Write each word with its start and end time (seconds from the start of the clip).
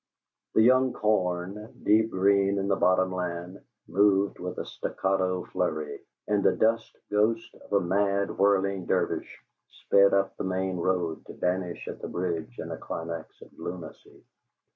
The 0.55 0.63
young 0.63 0.93
corn, 0.93 1.75
deep 1.83 2.09
green 2.09 2.57
in 2.57 2.67
the 2.67 2.75
bottomland, 2.75 3.61
moved 3.87 4.39
with 4.39 4.57
a 4.57 4.65
staccato 4.65 5.43
flurry, 5.51 5.99
and 6.27 6.43
the 6.43 6.53
dust 6.55 6.97
ghost 7.11 7.53
of 7.53 7.71
a 7.73 7.79
mad 7.81 8.35
whirling 8.35 8.87
dervish 8.87 9.37
sped 9.69 10.11
up 10.15 10.35
the 10.37 10.43
main 10.43 10.77
road 10.77 11.23
to 11.27 11.33
vanish 11.33 11.87
at 11.87 12.01
the 12.01 12.07
bridge 12.07 12.57
in 12.57 12.71
a 12.71 12.77
climax 12.77 13.39
of 13.43 13.53
lunacy. 13.59 14.23